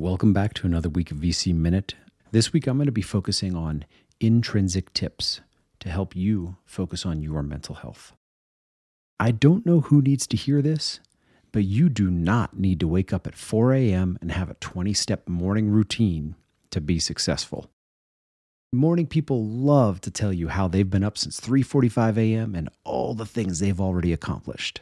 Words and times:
Welcome 0.00 0.32
back 0.32 0.54
to 0.54 0.66
another 0.66 0.88
week 0.88 1.10
of 1.10 1.18
VC 1.18 1.54
Minute. 1.54 1.94
This 2.30 2.54
week 2.54 2.66
I'm 2.66 2.78
going 2.78 2.86
to 2.86 2.90
be 2.90 3.02
focusing 3.02 3.54
on 3.54 3.84
intrinsic 4.18 4.94
tips 4.94 5.42
to 5.80 5.90
help 5.90 6.16
you 6.16 6.56
focus 6.64 7.04
on 7.04 7.20
your 7.20 7.42
mental 7.42 7.74
health. 7.74 8.14
I 9.20 9.30
don't 9.30 9.66
know 9.66 9.80
who 9.80 10.00
needs 10.00 10.26
to 10.28 10.38
hear 10.38 10.62
this, 10.62 11.00
but 11.52 11.64
you 11.64 11.90
do 11.90 12.10
not 12.10 12.58
need 12.58 12.80
to 12.80 12.88
wake 12.88 13.12
up 13.12 13.26
at 13.26 13.34
4 13.34 13.74
a.m. 13.74 14.16
and 14.22 14.32
have 14.32 14.48
a 14.48 14.54
20 14.54 14.94
step 14.94 15.28
morning 15.28 15.68
routine 15.68 16.34
to 16.70 16.80
be 16.80 16.98
successful. 16.98 17.70
Morning 18.72 19.06
people 19.06 19.44
love 19.44 20.00
to 20.00 20.10
tell 20.10 20.32
you 20.32 20.48
how 20.48 20.66
they've 20.66 20.88
been 20.88 21.04
up 21.04 21.18
since 21.18 21.38
3:45 21.38 22.16
a.m. 22.16 22.54
and 22.54 22.70
all 22.84 23.12
the 23.12 23.26
things 23.26 23.58
they've 23.58 23.78
already 23.78 24.14
accomplished. 24.14 24.80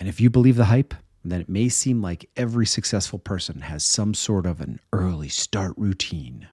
And 0.00 0.08
if 0.08 0.18
you 0.18 0.30
believe 0.30 0.56
the 0.56 0.64
hype, 0.64 0.94
then 1.30 1.40
it 1.40 1.48
may 1.48 1.68
seem 1.68 2.02
like 2.02 2.30
every 2.36 2.66
successful 2.66 3.18
person 3.18 3.60
has 3.62 3.84
some 3.84 4.14
sort 4.14 4.46
of 4.46 4.60
an 4.60 4.80
early 4.92 5.28
start 5.28 5.74
routine. 5.76 6.48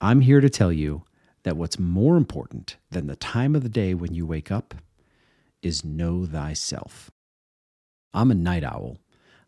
I'm 0.00 0.20
here 0.20 0.40
to 0.40 0.50
tell 0.50 0.72
you 0.72 1.04
that 1.44 1.56
what's 1.56 1.78
more 1.78 2.16
important 2.16 2.76
than 2.90 3.06
the 3.06 3.16
time 3.16 3.54
of 3.54 3.62
the 3.62 3.68
day 3.68 3.94
when 3.94 4.14
you 4.14 4.26
wake 4.26 4.50
up 4.50 4.74
is 5.62 5.84
know 5.84 6.26
thyself. 6.26 7.10
I'm 8.12 8.30
a 8.30 8.34
night 8.34 8.64
owl. 8.64 8.98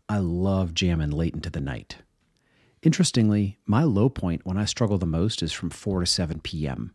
I 0.08 0.18
love 0.18 0.74
jamming 0.74 1.10
late 1.10 1.34
into 1.34 1.50
the 1.50 1.60
night. 1.60 1.96
Interestingly, 2.82 3.58
my 3.66 3.82
low 3.82 4.08
point 4.08 4.44
when 4.44 4.58
I 4.58 4.64
struggle 4.64 4.98
the 4.98 5.06
most 5.06 5.42
is 5.42 5.52
from 5.52 5.70
4 5.70 6.00
to 6.00 6.06
7 6.06 6.40
p.m. 6.40 6.94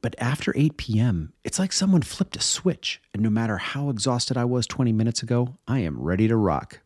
But 0.00 0.14
after 0.18 0.52
8 0.56 0.76
p.m., 0.76 1.32
it's 1.44 1.58
like 1.58 1.72
someone 1.72 2.02
flipped 2.02 2.36
a 2.36 2.40
switch, 2.40 3.00
and 3.12 3.22
no 3.22 3.30
matter 3.30 3.58
how 3.58 3.88
exhausted 3.88 4.36
I 4.36 4.44
was 4.44 4.66
20 4.66 4.92
minutes 4.92 5.22
ago, 5.22 5.56
I 5.66 5.80
am 5.80 6.00
ready 6.00 6.28
to 6.28 6.36
rock. 6.36 6.80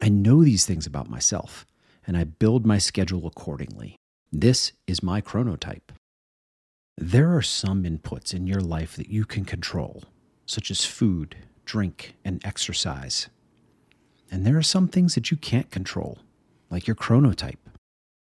I 0.00 0.08
know 0.08 0.42
these 0.42 0.66
things 0.66 0.86
about 0.86 1.08
myself, 1.08 1.64
and 2.06 2.16
I 2.16 2.24
build 2.24 2.66
my 2.66 2.78
schedule 2.78 3.26
accordingly. 3.26 3.96
This 4.32 4.72
is 4.86 5.02
my 5.02 5.20
chronotype. 5.20 5.90
There 6.96 7.36
are 7.36 7.42
some 7.42 7.84
inputs 7.84 8.34
in 8.34 8.46
your 8.46 8.60
life 8.60 8.96
that 8.96 9.08
you 9.08 9.24
can 9.24 9.44
control, 9.44 10.04
such 10.46 10.70
as 10.70 10.84
food, 10.84 11.36
drink, 11.64 12.16
and 12.24 12.44
exercise. 12.44 13.28
And 14.30 14.46
there 14.46 14.56
are 14.56 14.62
some 14.62 14.88
things 14.88 15.14
that 15.14 15.30
you 15.30 15.36
can't 15.36 15.70
control, 15.70 16.18
like 16.70 16.86
your 16.86 16.96
chronotype. 16.96 17.58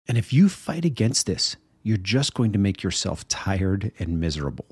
And 0.08 0.18
if 0.18 0.32
you 0.32 0.48
fight 0.48 0.84
against 0.84 1.26
this, 1.26 1.56
you're 1.82 1.96
just 1.96 2.34
going 2.34 2.52
to 2.52 2.58
make 2.58 2.82
yourself 2.82 3.26
tired 3.28 3.92
and 3.98 4.20
miserable. 4.20 4.68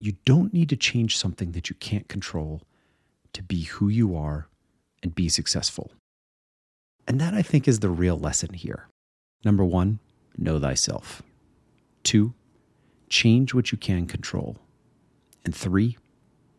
You 0.00 0.16
don't 0.24 0.52
need 0.52 0.68
to 0.70 0.76
change 0.76 1.16
something 1.16 1.52
that 1.52 1.68
you 1.68 1.76
can't 1.76 2.08
control 2.08 2.62
to 3.32 3.42
be 3.42 3.62
who 3.64 3.88
you 3.88 4.16
are 4.16 4.48
and 5.02 5.14
be 5.14 5.28
successful. 5.28 5.92
And 7.06 7.20
that, 7.20 7.34
I 7.34 7.42
think, 7.42 7.66
is 7.66 7.80
the 7.80 7.90
real 7.90 8.18
lesson 8.18 8.54
here. 8.54 8.88
Number 9.44 9.64
one, 9.64 9.98
know 10.36 10.58
thyself. 10.58 11.22
Two, 12.02 12.34
change 13.08 13.52
what 13.54 13.72
you 13.72 13.78
can 13.78 14.06
control. 14.06 14.56
And 15.44 15.54
three, 15.54 15.96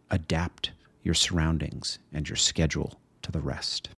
adapt 0.09 0.71
your 1.03 1.13
surroundings 1.13 1.99
and 2.13 2.27
your 2.27 2.35
schedule 2.35 2.99
to 3.21 3.31
the 3.31 3.39
rest. 3.39 3.89